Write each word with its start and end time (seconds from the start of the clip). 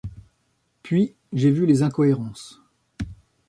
Puis 0.81 1.13
j'ai 1.31 1.51
vu 1.51 1.67
les 1.67 1.83
incohérences. 1.83 2.59